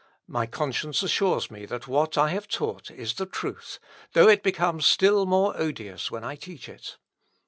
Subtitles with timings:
[0.25, 3.77] My conscience assures me that what I have taught is the truth,
[4.13, 6.97] though it becomes still more odious when I teach it.